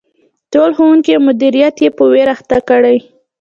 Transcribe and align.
ټول 0.53 0.69
ښوونکي 0.77 1.11
او 1.15 1.21
مدیریت 1.29 1.75
یې 1.83 1.89
په 1.97 2.03
ویر 2.11 2.27
اخته 2.35 2.57
کړي. 2.69 2.97